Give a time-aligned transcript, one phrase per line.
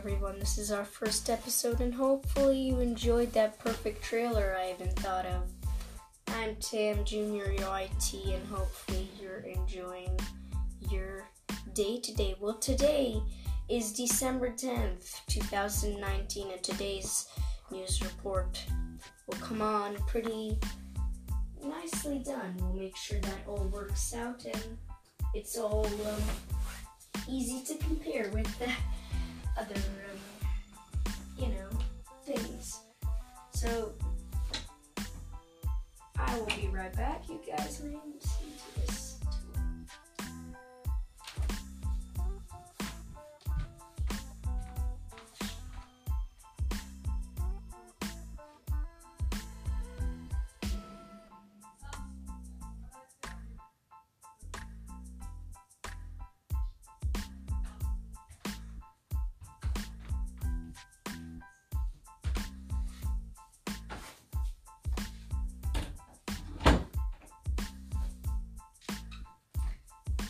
[0.00, 0.38] Everyone.
[0.38, 5.26] This is our first episode, and hopefully, you enjoyed that perfect trailer I even thought
[5.26, 5.42] of.
[6.28, 10.18] I'm Tam Junior, your IT, and hopefully, you're enjoying
[10.90, 11.28] your
[11.74, 12.34] day today.
[12.40, 13.20] Well, today
[13.68, 17.28] is December 10th, 2019, and today's
[17.70, 18.64] news report
[19.26, 20.58] will come on pretty
[21.62, 22.56] nicely done.
[22.58, 24.78] We'll make sure that all works out and
[25.34, 26.22] it's all um,
[27.28, 28.70] easy to compare with the
[29.58, 30.18] other, um,
[31.38, 31.68] you know,
[32.24, 32.80] things.
[33.52, 33.92] So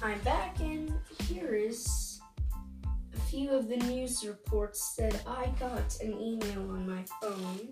[0.02, 0.90] I'm back, and
[1.28, 2.22] here is
[3.14, 7.68] a few of the news reports that I got an email on my phone.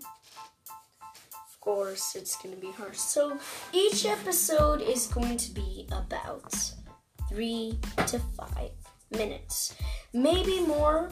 [1.33, 2.97] Of course, it's going to be harsh.
[2.97, 3.39] So,
[3.73, 6.53] each episode is going to be about
[7.29, 8.71] three to five
[9.09, 9.75] minutes.
[10.13, 11.09] Maybe more,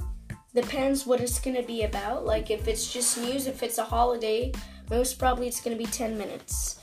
[0.53, 2.27] depends what it's going to be about.
[2.27, 4.51] Like, if it's just news, if it's a holiday,
[4.91, 6.79] most probably it's going to be 10 minutes.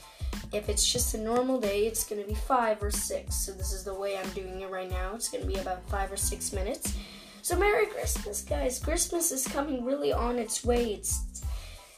[0.55, 3.35] If it's just a normal day, it's going to be five or six.
[3.35, 5.13] So this is the way I'm doing it right now.
[5.13, 6.95] It's going to be about five or six minutes.
[7.41, 8.79] So Merry Christmas, guys!
[8.79, 10.93] Christmas is coming really on its way.
[10.93, 11.43] It's,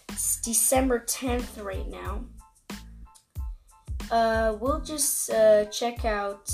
[0.10, 2.26] it's December 10th right now.
[4.10, 6.52] Uh, we'll just uh, check out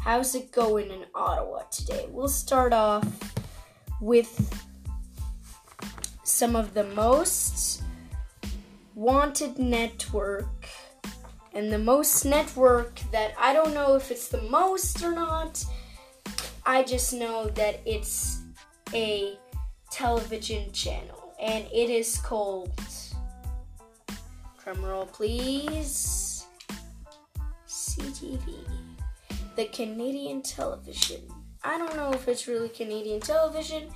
[0.00, 2.06] how's it going in Ottawa today.
[2.10, 3.06] We'll start off
[4.00, 4.64] with
[6.22, 7.82] some of the most
[8.94, 10.55] wanted network
[11.56, 15.64] and the most network that I don't know if it's the most or not.
[16.66, 18.40] I just know that it's
[18.92, 19.38] a
[19.90, 22.78] television channel and it is called
[24.62, 26.44] drumroll please.
[27.66, 28.54] CTV
[29.56, 31.22] the Canadian television.
[31.64, 33.88] I don't know if it's really Canadian television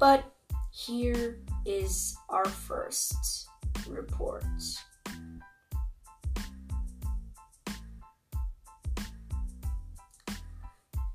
[0.00, 0.24] but
[0.72, 3.46] here is our first
[3.86, 4.44] report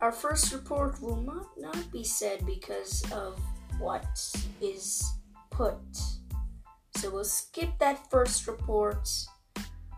[0.04, 3.40] Our first report will not, not be said because of
[3.80, 4.04] what
[4.60, 5.02] is
[5.50, 5.80] put.
[6.98, 9.08] So we'll skip that first report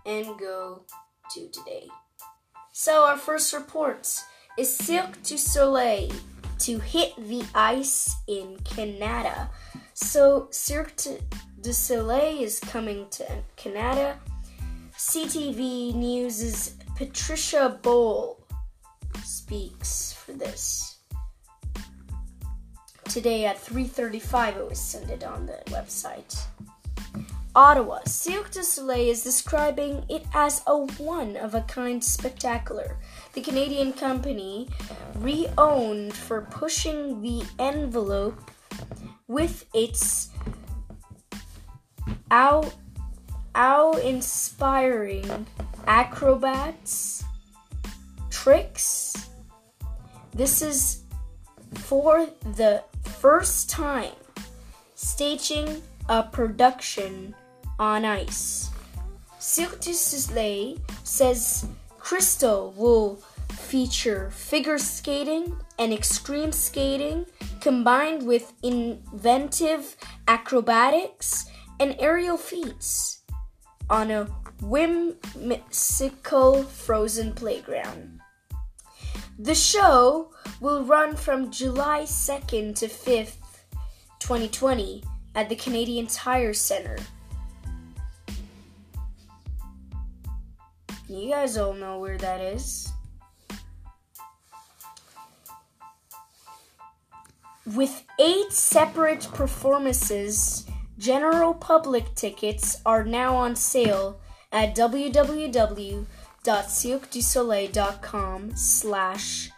[0.05, 0.83] and go
[1.33, 1.88] to today.
[2.71, 4.07] So our first report
[4.59, 6.11] is Cirque du Soleil
[6.59, 9.49] to hit the ice in Canada.
[9.95, 11.19] So Cirque
[11.61, 14.19] du Soleil is coming to Canada.
[14.95, 18.34] CTV News' is Patricia Boal
[19.45, 20.95] speaks for this.
[23.07, 26.35] Today at 3:35 it was sent on the website.
[27.55, 32.97] Ottawa, Cirque du Soleil is describing it as a one-of-a-kind spectacular.
[33.34, 34.67] The Canadian company,
[35.19, 38.50] re-owned for pushing the envelope
[39.28, 40.29] with its
[42.31, 42.73] out
[44.03, 45.45] inspiring
[45.85, 47.23] acrobats,
[48.31, 49.13] tricks.
[50.35, 51.03] This is
[51.75, 54.12] for the first time
[54.96, 57.34] staging a production
[57.79, 58.69] on ice.
[59.40, 60.75] Cirque du Soleil
[61.06, 61.66] says
[62.00, 63.16] Crystal will
[63.53, 67.25] feature figure skating and extreme skating
[67.62, 69.96] combined with inventive
[70.28, 71.46] acrobatics
[71.79, 73.22] and aerial feats
[73.90, 74.26] on a
[74.61, 78.20] whimsical frozen playground.
[79.37, 83.35] The show will run from July 2nd to 5th,
[84.20, 85.03] 2020,
[85.35, 86.97] at the Canadian Tire Center.
[91.09, 92.93] You guys all know where that is.
[97.76, 100.66] With eight separate performances,
[100.97, 104.22] general public tickets are now on sale
[104.53, 104.76] at
[106.46, 109.50] www.cirquedusoleil.com slash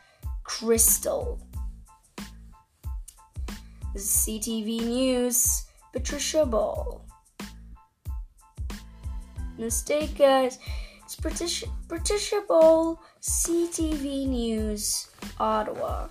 [0.43, 1.41] crystal.
[3.95, 7.03] CTV News, Patricia Ball.
[9.57, 10.59] Mistake, guys.
[11.03, 16.07] It's Patricia, Patricia Ball, CTV News, Ottawa.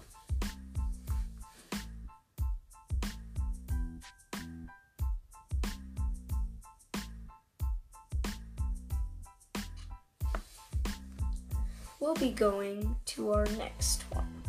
[12.00, 14.42] We'll be going to our next one.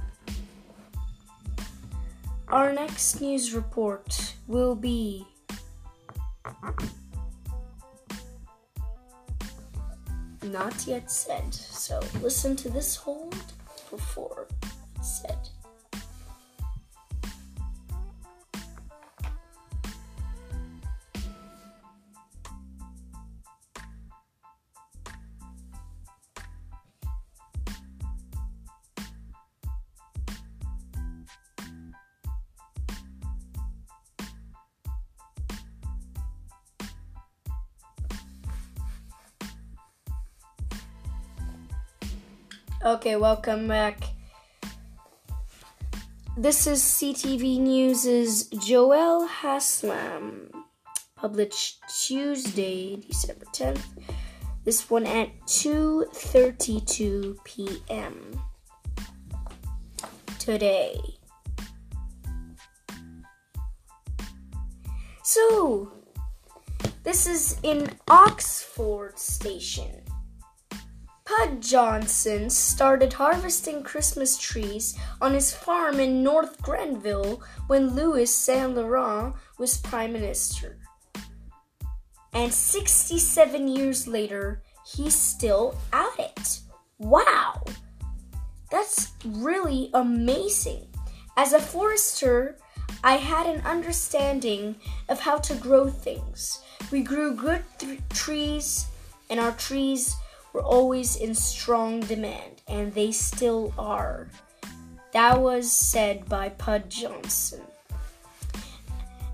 [2.47, 5.25] Our next news report will be
[10.43, 11.53] not yet said.
[11.53, 13.35] So listen to this hold
[13.89, 14.47] before
[14.95, 15.49] it's said.
[42.87, 43.99] Okay, welcome back.
[46.37, 50.49] This is CTV News' Joel Haslam,
[51.17, 53.83] published Tuesday, December 10th.
[54.63, 58.39] This one at 2:32 p.m.
[60.39, 60.95] today.
[65.23, 65.91] So,
[67.03, 70.06] this is in Oxford Station.
[71.27, 78.75] Pud Johnson started harvesting Christmas trees on his farm in North Grenville when Louis Saint
[78.75, 80.77] Laurent was Prime Minister.
[82.31, 86.59] And 67 years later, he's still at it.
[86.97, 87.61] Wow!
[88.71, 90.87] That's really amazing.
[91.35, 92.57] As a forester,
[93.03, 94.77] I had an understanding
[95.09, 96.61] of how to grow things.
[96.89, 98.85] We grew good th- trees,
[99.29, 100.15] and our trees
[100.57, 104.27] were always in strong demand, and they still are.
[105.11, 107.61] That was said by Pud Johnson.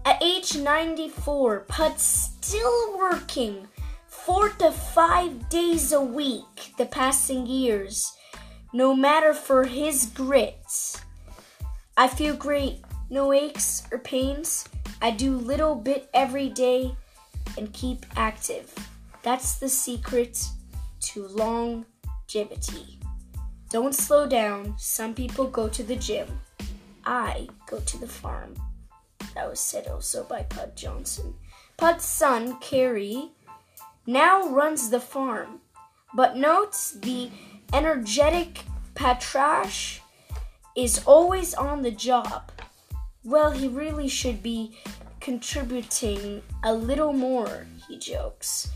[0.03, 3.69] At age 94, Pud's still working
[4.05, 8.11] four to five days a week the passing years,
[8.73, 11.01] no matter for his grit.
[11.95, 14.67] I feel great, no aches or pains.
[15.01, 16.97] I do little bit every day
[17.57, 18.75] and keep active.
[19.21, 20.49] That's the secret
[21.03, 22.99] to longevity.
[23.69, 24.75] Don't slow down.
[24.77, 26.39] Some people go to the gym.
[27.05, 28.55] I go to the farm.
[29.35, 31.35] That was said also by Pud Johnson.
[31.77, 33.31] Pud's son, Kerry,
[34.05, 35.61] now runs the farm,
[36.13, 37.29] but notes the
[37.73, 38.65] energetic
[38.95, 39.99] Patrash
[40.75, 42.51] is always on the job.
[43.23, 44.77] Well, he really should be
[45.19, 48.69] contributing a little more, he jokes.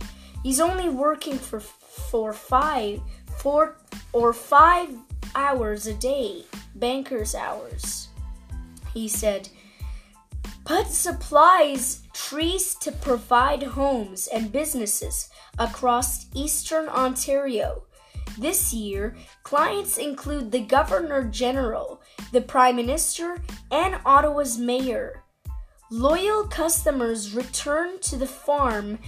[0.44, 1.60] He's only working for
[1.98, 3.02] for five,
[3.38, 3.78] four
[4.14, 4.90] or five
[5.36, 6.44] hours a day,
[6.76, 8.10] banker's hours.
[8.94, 9.50] He said,
[10.66, 17.84] Pud supplies trees to provide homes and businesses across eastern Ontario.
[18.38, 22.02] This year, clients include the Governor General,
[22.32, 23.42] the Prime Minister,
[23.72, 25.24] and Ottawa's Mayor.
[25.90, 29.00] Loyal customers return to the farm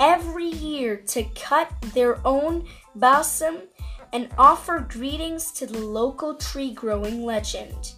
[0.00, 3.58] every year to cut their own balsam
[4.12, 7.94] and offer greetings to the local tree growing legend.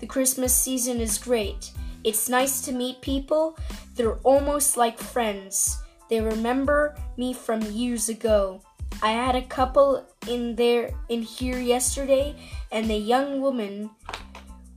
[0.00, 1.72] The Christmas season is great.
[2.04, 3.58] It's nice to meet people.
[3.94, 5.78] They're almost like friends.
[6.08, 8.62] They remember me from years ago.
[9.02, 12.36] I had a couple in there in here yesterday
[12.70, 13.90] and the young woman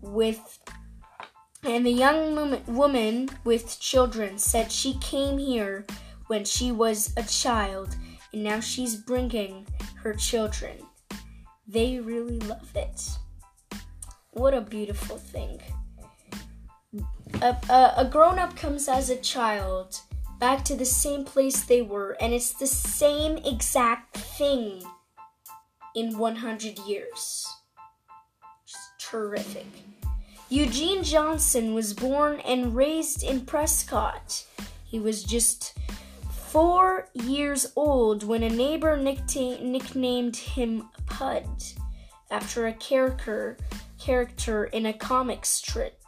[0.01, 0.59] with
[1.63, 5.85] and the young woman with children said she came here
[6.27, 7.95] when she was a child,
[8.33, 9.67] and now she's bringing
[9.97, 10.77] her children.
[11.67, 13.09] They really love it.
[14.31, 15.61] What a beautiful thing.
[17.41, 19.99] A, a, a grown up comes as a child
[20.39, 24.83] back to the same place they were, and it's the same exact thing
[25.95, 27.47] in 100 years.
[28.65, 29.65] Just terrific.
[30.49, 34.45] Eugene Johnson was born and raised in Prescott.
[34.83, 35.77] He was just
[36.55, 41.45] four years old when a neighbor nicknamed him Pud
[42.31, 43.57] after a character
[43.99, 46.01] character in a comic strip.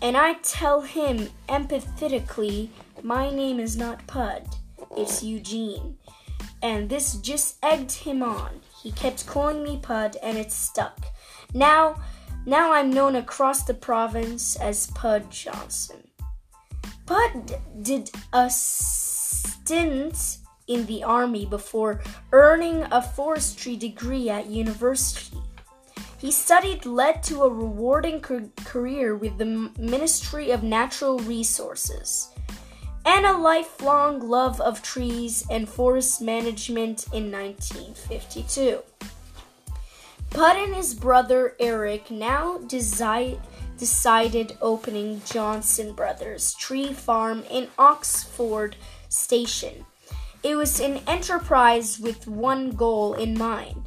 [0.00, 2.70] And I tell him empathetically,
[3.02, 4.48] my name is not Pud,
[4.96, 5.98] it's Eugene.
[6.62, 8.62] And this just egged him on.
[8.82, 11.04] He kept calling me Pud and it stuck.
[11.52, 12.00] Now
[12.46, 16.09] now I'm known across the province as Pud Johnson.
[17.10, 20.38] Pud did a stint
[20.68, 22.00] in the army before
[22.30, 25.42] earning a forestry degree at university.
[26.18, 32.30] He studied led to a rewarding career with the Ministry of Natural Resources.
[33.04, 38.82] and a lifelong love of trees and forest management in 1952.
[40.30, 43.40] Bud and his brother Eric now desi-
[43.76, 48.76] decided opening Johnson Brothers Tree Farm in Oxford
[49.08, 49.84] Station.
[50.42, 53.86] It was an enterprise with one goal in mind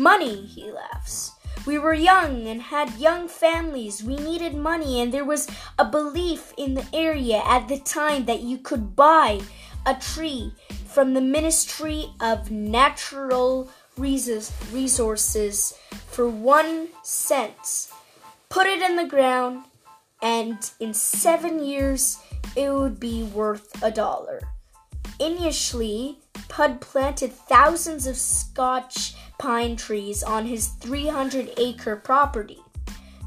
[0.00, 1.32] money, he laughs.
[1.66, 4.02] We were young and had young families.
[4.02, 5.46] We needed money, and there was
[5.78, 9.40] a belief in the area at the time that you could buy
[9.84, 10.54] a tree
[10.86, 13.70] from the Ministry of Natural
[14.00, 15.74] Resources
[16.06, 17.88] for one cent.
[18.48, 19.64] Put it in the ground,
[20.22, 22.18] and in seven years,
[22.56, 24.40] it would be worth a dollar.
[25.18, 32.60] Initially, Pud planted thousands of Scotch pine trees on his 300 acre property.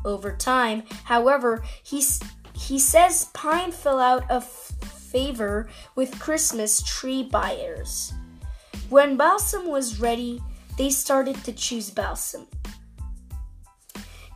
[0.03, 2.03] Over time, however, he,
[2.53, 8.12] he says pine fell out of favor with Christmas tree buyers.
[8.89, 10.42] When balsam was ready,
[10.77, 12.48] they started to choose balsam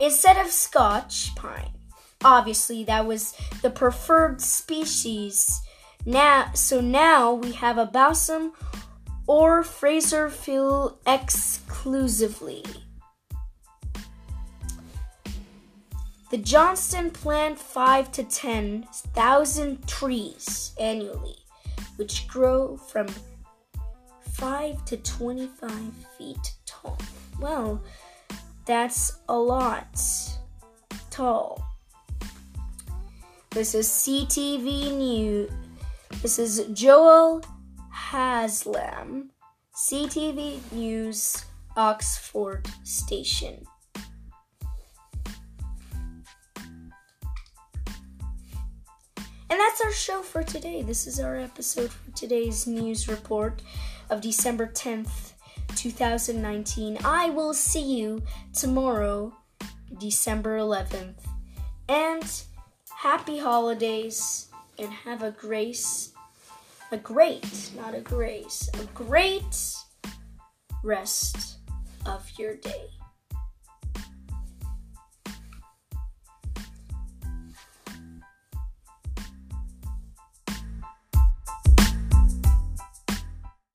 [0.00, 1.72] instead of Scotch pine.
[2.24, 5.60] Obviously, that was the preferred species.
[6.04, 8.52] Now, so now we have a balsam
[9.26, 12.64] or Fraser Fir exclusively.
[16.30, 21.36] The Johnston plant 5 to 10,000 trees annually,
[21.96, 23.06] which grow from
[24.38, 25.70] 5 to 25
[26.16, 26.96] feet tall.
[27.40, 27.82] Well,
[28.66, 30.00] that's a lot
[31.10, 31.60] tall.
[33.50, 35.50] This is CTV News.
[36.22, 37.42] This is Joel
[37.90, 39.30] Haslam,
[39.74, 41.44] CTV News,
[41.76, 43.64] Oxford Station.
[49.50, 50.82] And that's our show for today.
[50.82, 53.62] This is our episode for today's news report
[54.10, 55.32] of December 10th,
[55.76, 56.98] 2019.
[57.04, 58.22] I will see you
[58.52, 59.36] tomorrow,
[59.98, 61.16] December 11th.
[61.88, 62.42] And
[62.90, 64.48] happy holidays
[64.78, 66.12] and have a grace
[66.90, 69.74] a great, not a grace, a great
[70.82, 71.58] rest
[72.06, 72.86] of your day.